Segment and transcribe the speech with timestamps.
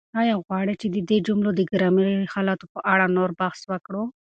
[0.21, 4.03] آیا غواړئ چې د دې جملو د ګرامري حالتونو په اړه نور بحث وکړو؟